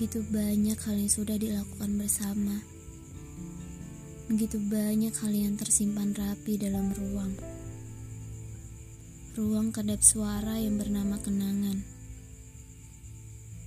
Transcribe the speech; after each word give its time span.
Begitu 0.00 0.24
banyak 0.32 0.80
hal 0.80 0.96
yang 0.96 1.12
sudah 1.12 1.36
dilakukan 1.36 2.00
bersama. 2.00 2.64
Begitu 4.32 4.56
banyak 4.56 5.12
hal 5.12 5.28
yang 5.28 5.60
tersimpan 5.60 6.16
rapi 6.16 6.56
dalam 6.56 6.88
ruang. 6.96 7.36
Ruang 9.36 9.68
kedap 9.68 10.00
suara 10.00 10.56
yang 10.56 10.80
bernama 10.80 11.20
kenangan. 11.20 11.84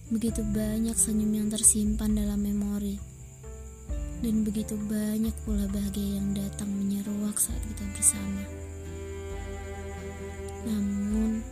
Begitu 0.09 0.41
banyak 0.41 0.97
senyum 0.97 1.37
yang 1.37 1.53
tersimpan 1.53 2.17
dalam 2.17 2.41
memori. 2.41 2.97
Dan 4.25 4.41
begitu 4.41 4.73
banyak 4.89 5.37
pula 5.45 5.69
bahagia 5.69 6.17
yang 6.17 6.33
datang 6.33 6.73
menyeruak 6.73 7.37
saat 7.37 7.61
kita 7.61 7.85
bersama. 7.93 8.41
Namun, 10.65 11.45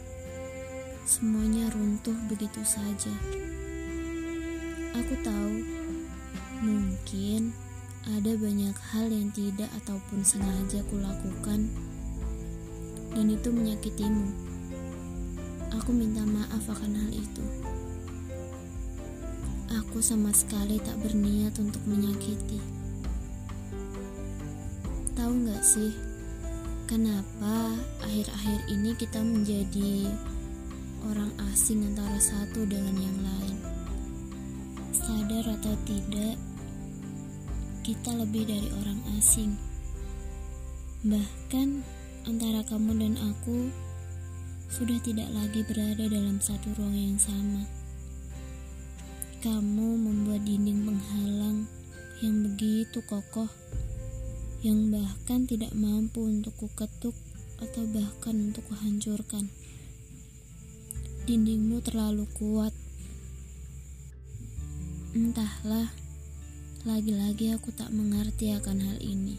semuanya 1.06 1.70
runtuh 1.70 2.18
begitu 2.26 2.66
saja. 2.66 3.14
Aku 4.92 5.16
tahu, 5.24 5.56
mungkin 6.60 7.56
ada 8.04 8.36
banyak 8.36 8.76
hal 8.92 9.08
yang 9.08 9.32
tidak 9.32 9.72
ataupun 9.84 10.20
sengaja 10.20 10.84
kulakukan, 10.92 11.72
dan 13.16 13.26
itu 13.32 13.50
menyakitimu. 13.52 14.28
Aku 15.80 15.96
minta 15.96 16.24
maaf 16.28 16.68
akan 16.68 16.92
hal 16.92 17.12
itu. 17.16 17.46
Aku 19.72 20.04
sama 20.04 20.36
sekali 20.36 20.80
tak 20.84 21.00
berniat 21.00 21.56
untuk 21.60 21.80
menyakiti. 21.88 22.60
Tahu 25.16 25.32
gak 25.48 25.64
sih, 25.64 25.96
kenapa 26.92 27.80
akhir-akhir 28.04 28.60
ini 28.68 28.92
kita 29.00 29.24
menjadi 29.24 30.12
orang 31.08 31.32
asing 31.56 31.88
antara 31.88 32.20
satu 32.20 32.68
dengan 32.68 33.00
yang 33.00 33.20
lain? 33.24 33.58
Sadar 34.92 35.48
atau 35.48 35.72
tidak, 35.88 36.36
kita 37.80 38.12
lebih 38.12 38.44
dari 38.44 38.68
orang 38.76 39.00
asing. 39.16 39.56
Bahkan 41.08 41.80
antara 42.28 42.60
kamu 42.68 43.00
dan 43.00 43.16
aku 43.16 43.72
sudah 44.68 45.00
tidak 45.00 45.32
lagi 45.32 45.64
berada 45.64 46.12
dalam 46.12 46.44
satu 46.44 46.76
ruang 46.76 46.92
yang 46.92 47.16
sama. 47.16 47.64
Kamu 49.40 49.96
membuat 49.96 50.44
dinding 50.44 50.84
penghalang 50.84 51.72
yang 52.20 52.44
begitu 52.52 53.00
kokoh, 53.08 53.48
yang 54.60 54.92
bahkan 54.92 55.48
tidak 55.48 55.72
mampu 55.72 56.28
untuk 56.28 56.52
kuketuk 56.60 57.16
atau 57.64 57.88
bahkan 57.96 58.36
untuk 58.52 58.68
kuhancurkan. 58.68 59.48
Dindingmu 61.26 61.80
terlalu 61.80 62.28
kuat 62.36 62.76
Entahlah, 65.12 65.92
lagi-lagi 66.88 67.52
aku 67.52 67.76
tak 67.76 67.92
mengerti 67.92 68.56
akan 68.56 68.80
hal 68.80 68.96
ini. 69.04 69.36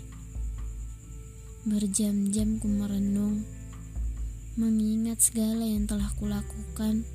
Berjam-jam 1.64 2.60
ku 2.60 2.68
merenung, 2.68 3.40
mengingat 4.60 5.24
segala 5.24 5.64
yang 5.64 5.88
telah 5.88 6.12
kulakukan. 6.20 7.08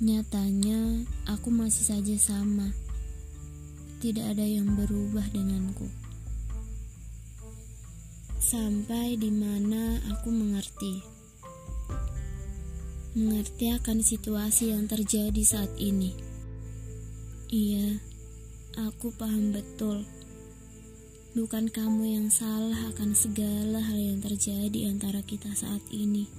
Nyatanya, 0.00 1.04
aku 1.28 1.52
masih 1.52 1.92
saja 1.92 2.16
sama. 2.16 2.72
Tidak 4.00 4.24
ada 4.24 4.40
yang 4.48 4.72
berubah 4.72 5.28
denganku. 5.28 5.92
Sampai 8.40 9.20
di 9.20 9.28
mana 9.28 10.00
aku 10.08 10.32
mengerti. 10.32 11.04
Mengerti 13.12 13.76
akan 13.76 14.00
situasi 14.00 14.72
yang 14.72 14.88
terjadi 14.88 15.44
saat 15.44 15.76
ini 15.76 16.29
Iya, 17.50 17.98
aku 18.78 19.10
paham 19.18 19.50
betul. 19.50 20.06
Bukan 21.34 21.66
kamu 21.66 22.14
yang 22.14 22.28
salah 22.30 22.78
akan 22.94 23.10
segala 23.10 23.82
hal 23.82 23.98
yang 23.98 24.22
terjadi 24.22 24.86
antara 24.86 25.18
kita 25.26 25.50
saat 25.58 25.82
ini. 25.90 26.30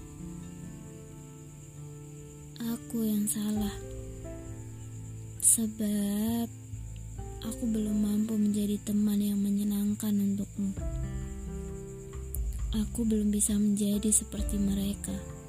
Aku 2.63 3.03
yang 3.03 3.27
salah. 3.27 3.75
Sebab 5.43 6.47
aku 7.43 7.63
belum 7.67 8.07
mampu 8.07 8.39
menjadi 8.39 8.79
teman 8.79 9.19
yang 9.19 9.43
menyenangkan 9.43 10.15
untukmu. 10.15 10.71
Aku 12.87 13.03
belum 13.03 13.35
bisa 13.35 13.59
menjadi 13.59 14.15
seperti 14.15 14.55
mereka. 14.55 15.40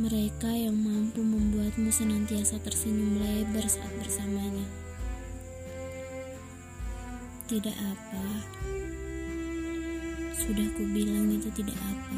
Mereka 0.00 0.48
yang 0.48 0.80
mampu 0.80 1.20
membuatmu 1.20 1.92
senantiasa 1.92 2.56
tersenyum 2.64 3.20
lebar 3.20 3.68
saat 3.68 3.92
bersamanya. 4.00 4.64
Tidak 7.44 7.76
apa. 7.76 8.26
Sudah 10.40 10.64
kubilang 10.72 11.28
itu 11.36 11.52
tidak 11.52 11.76
apa. 11.76 12.16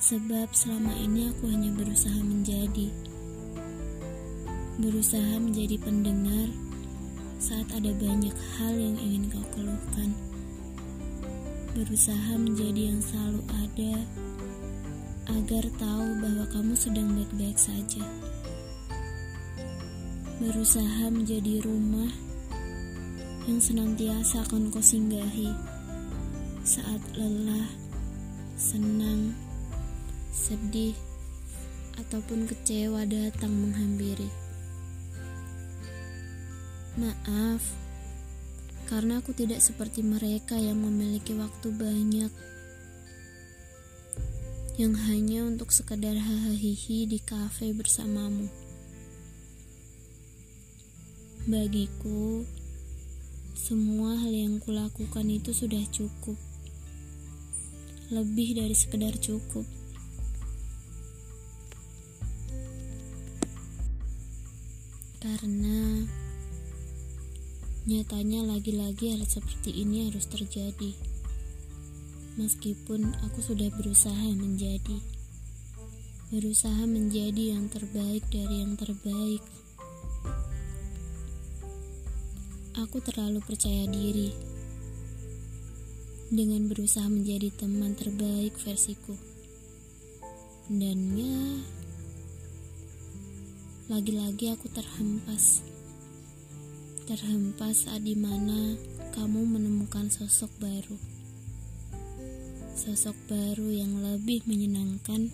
Sebab 0.00 0.56
selama 0.56 0.96
ini 0.96 1.28
aku 1.28 1.52
hanya 1.52 1.68
berusaha 1.76 2.24
menjadi 2.24 2.88
berusaha 4.80 5.36
menjadi 5.36 5.84
pendengar 5.84 6.48
saat 7.36 7.68
ada 7.76 7.92
banyak 8.00 8.32
hal 8.56 8.72
yang 8.72 8.96
ingin 8.96 9.28
kau 9.28 9.44
keluhkan. 9.52 10.16
Berusaha 11.76 12.40
menjadi 12.40 12.88
yang 12.88 13.04
selalu 13.04 13.44
ada 13.52 14.00
agar 15.28 15.64
tahu 15.80 16.08
bahwa 16.20 16.44
kamu 16.52 16.74
sedang 16.76 17.08
baik-baik 17.16 17.56
saja. 17.56 18.04
Berusaha 20.42 21.08
menjadi 21.08 21.64
rumah 21.64 22.12
yang 23.48 23.60
senantiasa 23.60 24.44
akan 24.48 24.68
kau 24.72 24.84
singgahi 24.84 25.52
saat 26.64 27.00
lelah, 27.12 27.68
senang, 28.56 29.36
sedih, 30.32 30.96
ataupun 32.00 32.48
kecewa 32.48 33.04
datang 33.04 33.52
menghampiri. 33.52 34.28
Maaf, 36.96 37.62
karena 38.88 39.20
aku 39.20 39.36
tidak 39.36 39.60
seperti 39.60 40.00
mereka 40.00 40.56
yang 40.56 40.80
memiliki 40.80 41.36
waktu 41.36 41.68
banyak 41.74 42.30
yang 44.74 44.98
hanya 45.06 45.46
untuk 45.46 45.70
sekadar 45.70 46.18
hahaha 46.18 46.58
di 47.06 47.18
kafe 47.22 47.70
bersamamu. 47.70 48.50
Bagiku, 51.46 52.42
semua 53.54 54.18
hal 54.18 54.34
yang 54.34 54.58
kulakukan 54.58 55.30
itu 55.30 55.54
sudah 55.54 55.78
cukup. 55.94 56.34
Lebih 58.10 58.58
dari 58.58 58.74
sekedar 58.74 59.14
cukup. 59.14 59.62
Karena 65.22 66.02
nyatanya 67.86 68.42
lagi-lagi 68.42 69.14
hal 69.14 69.22
seperti 69.22 69.70
ini 69.86 70.10
harus 70.10 70.26
terjadi 70.26 71.13
meskipun 72.34 73.14
aku 73.22 73.38
sudah 73.38 73.70
berusaha 73.74 74.26
menjadi 74.34 74.98
berusaha 76.34 76.82
menjadi 76.90 77.54
yang 77.54 77.70
terbaik 77.70 78.26
dari 78.26 78.66
yang 78.66 78.74
terbaik. 78.74 79.38
Aku 82.74 82.98
terlalu 82.98 83.38
percaya 83.38 83.86
diri 83.86 84.34
dengan 86.34 86.66
berusaha 86.66 87.06
menjadi 87.06 87.54
teman 87.54 87.94
terbaik 87.94 88.58
versiku. 88.58 89.14
Dan 90.66 91.14
ya, 91.14 91.38
lagi-lagi 93.94 94.58
aku 94.58 94.66
terhempas. 94.74 95.62
Terhempas 97.06 97.86
saat 97.86 98.02
di 98.02 98.18
mana 98.18 98.74
kamu 99.14 99.54
menemukan 99.54 100.10
sosok 100.10 100.50
baru 100.58 101.13
sosok 102.74 103.14
baru 103.30 103.70
yang 103.70 104.02
lebih 104.02 104.42
menyenangkan. 104.50 105.30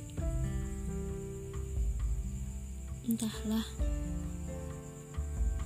Entahlah, 3.08 3.64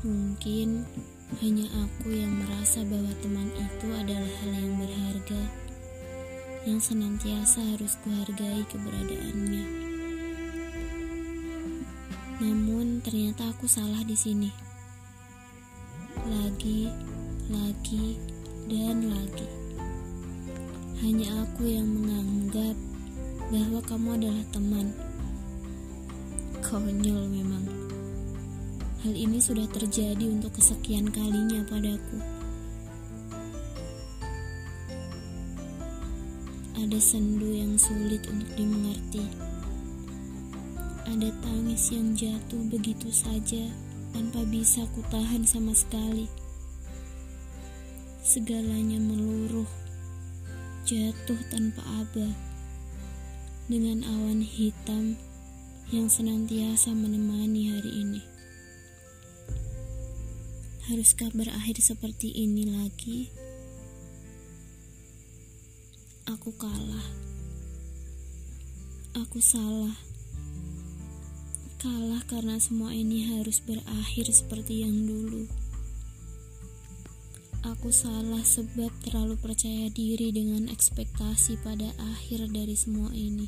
mungkin 0.06 0.87
hanya 1.43 1.67
aku 1.82 2.15
yang 2.15 2.31
merasa 2.31 2.87
bahwa 2.87 3.11
teman 3.19 3.50
itu 3.59 3.88
adalah 3.91 4.32
hal 4.38 4.50
yang 4.55 4.75
berharga, 4.79 5.43
yang 6.62 6.79
senantiasa 6.79 7.59
harus 7.75 7.99
kuhargai 8.06 8.62
keberadaannya. 8.71 9.67
Namun 12.38 13.03
ternyata 13.03 13.50
aku 13.50 13.67
salah 13.67 14.06
di 14.06 14.15
sini. 14.15 14.50
Lagi, 16.23 16.87
lagi, 17.50 18.15
dan 18.71 19.11
lagi. 19.11 19.63
Hanya 21.02 21.43
aku 21.43 21.67
yang 21.67 21.91
menganggap 21.91 22.76
bahwa 23.50 23.81
kamu 23.82 24.08
adalah 24.20 24.44
teman. 24.55 24.87
Konyol 26.62 27.26
memang. 27.31 27.67
Hal 29.05 29.12
ini 29.12 29.37
sudah 29.37 29.69
terjadi 29.69 30.32
untuk 30.32 30.55
kesekian 30.56 31.11
kalinya 31.12 31.61
padaku. 31.69 32.19
Ada 36.79 36.99
sendu 37.02 37.52
yang 37.52 37.76
sulit 37.76 38.25
untuk 38.31 38.49
dimengerti. 38.56 39.29
Ada 41.05 41.29
tangis 41.44 41.93
yang 41.93 42.17
jatuh 42.17 42.64
begitu 42.73 43.12
saja 43.12 43.69
tanpa 44.17 44.40
bisa 44.49 44.88
kutahan 44.97 45.44
sama 45.44 45.76
sekali. 45.76 46.31
Segalanya 48.25 48.97
meluruh, 48.97 49.69
jatuh 50.85 51.41
tanpa 51.49 51.81
aba, 52.05 52.29
dengan 53.73 54.05
awan 54.05 54.45
hitam 54.45 55.17
yang 55.89 56.13
senantiasa 56.13 56.93
menemani 56.93 57.73
hari 57.73 57.93
ini. 58.05 58.21
Haruskah 60.85 61.33
berakhir 61.33 61.81
seperti 61.81 62.37
ini 62.37 62.69
lagi? 62.69 63.33
Aku 66.29 66.53
kalah. 66.61 67.09
Aku 69.25 69.41
salah. 69.41 69.97
Kalah 71.81 72.21
karena 72.29 72.61
semua 72.61 72.93
ini 72.93 73.25
harus 73.33 73.65
berakhir 73.65 74.29
seperti 74.29 74.85
yang 74.85 75.09
dulu. 75.09 75.63
Aku 77.85 77.93
salah 77.93 78.41
sebab 78.41 78.89
terlalu 79.05 79.37
percaya 79.37 79.93
diri 79.93 80.33
dengan 80.33 80.73
ekspektasi 80.73 81.61
pada 81.61 81.85
akhir 82.01 82.49
dari 82.49 82.73
semua 82.73 83.13
ini. 83.13 83.45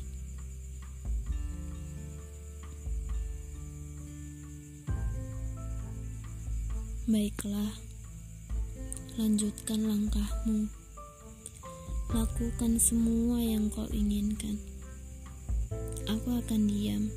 Baiklah, 7.09 7.81
lanjutkan 9.17 9.89
langkahmu. 9.89 10.69
Lakukan 12.13 12.77
semua 12.77 13.41
yang 13.41 13.73
kau 13.73 13.89
inginkan. 13.89 14.61
Aku 16.13 16.37
akan 16.37 16.69
diam. 16.69 17.09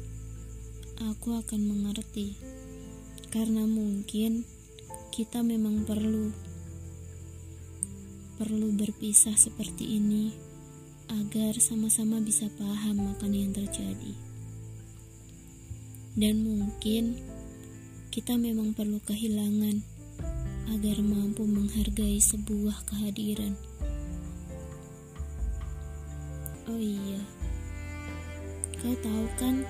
Aku 1.13 1.37
akan 1.37 1.69
mengerti. 1.69 2.41
Karena 3.29 3.69
mungkin 3.69 4.49
kita 5.13 5.45
memang 5.45 5.85
perlu 5.85 6.50
perlu 8.41 8.73
berpisah 8.73 9.37
seperti 9.37 10.01
ini 10.01 10.33
agar 11.13 11.61
sama-sama 11.61 12.25
bisa 12.25 12.49
paham 12.57 13.13
akan 13.13 13.33
yang 13.37 13.53
terjadi. 13.53 14.17
Dan 16.17 16.49
mungkin 16.49 17.21
kita 18.09 18.41
memang 18.41 18.73
perlu 18.73 18.97
kehilangan 19.05 19.85
agar 20.73 20.97
mampu 21.05 21.45
menghargai 21.45 22.17
sebuah 22.17 22.89
kehadiran. 22.89 23.53
Oh 26.65 26.81
iya, 26.81 27.21
kau 28.81 28.97
tahu 29.05 29.27
kan, 29.37 29.69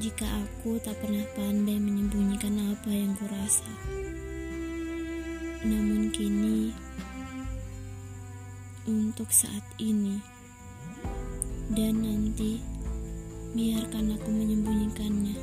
jika 0.00 0.24
aku 0.24 0.80
tak 0.80 0.96
pernah 1.04 1.28
pandai 1.36 1.76
menyembunyikan 1.76 2.56
apa 2.72 2.88
yang 2.88 3.12
kurasa. 3.20 3.68
Namun 5.60 6.08
kini, 6.08 6.72
untuk 8.90 9.30
saat 9.30 9.62
ini 9.78 10.40
dan 11.70 12.02
nanti, 12.02 12.58
biarkan 13.54 14.18
aku 14.18 14.26
menyembunyikannya. 14.26 15.38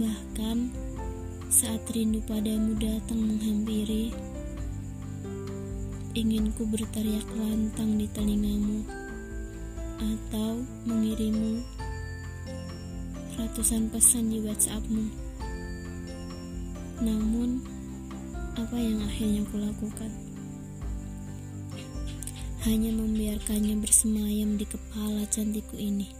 Bahkan 0.00 0.58
saat 1.52 1.84
rindu 1.92 2.24
padamu 2.24 2.72
datang 2.80 3.20
menghampiri, 3.20 4.16
inginku 6.16 6.64
berteriak 6.72 7.28
lantang 7.36 8.00
di 8.00 8.08
telingamu 8.16 8.80
atau 10.00 10.64
mengirimu 10.88 11.60
ratusan 13.36 13.92
pesan 13.92 14.32
di 14.32 14.40
WhatsAppmu. 14.40 15.04
Namun, 17.04 17.60
apa 18.56 18.76
yang 18.80 19.04
akhirnya 19.04 19.44
kulakukan? 19.52 20.29
Hanya 22.68 22.92
membiarkannya 22.92 23.80
bersemayam 23.80 24.60
di 24.60 24.68
kepala 24.68 25.24
cantikku 25.32 25.80
ini 25.80 26.12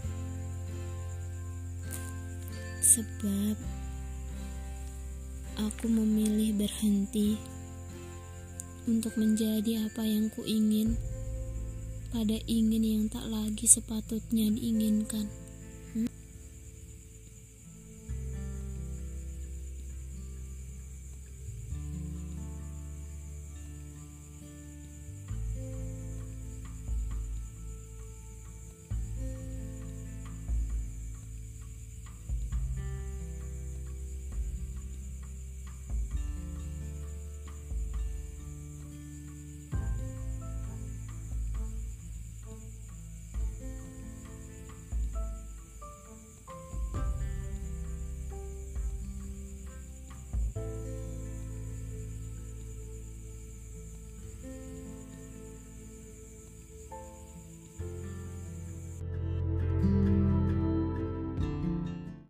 sebab 2.91 3.55
aku 5.61 5.87
memilih 5.87 6.59
berhenti 6.59 7.39
untuk 8.91 9.15
menjadi 9.15 9.87
apa 9.87 10.03
yang 10.03 10.27
ku 10.33 10.43
ingin 10.43 10.99
pada 12.11 12.35
ingin 12.51 12.83
yang 12.83 13.05
tak 13.07 13.23
lagi 13.31 13.71
sepatutnya 13.71 14.51
diinginkan. 14.51 15.31